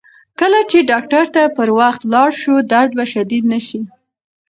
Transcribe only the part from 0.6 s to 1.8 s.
چې ډاکتر ته پر